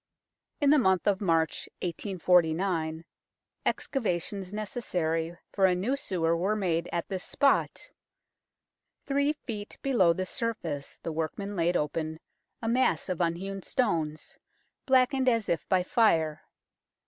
[0.59, 3.05] In the month of March, 1849,
[3.67, 7.91] excavations necessary for a new sewer were made at this spot.
[9.05, 12.19] Three feet below the surface the workmen laid open
[12.63, 14.39] a mass of unhewn stones,
[14.87, 16.45] blackened as if by fire.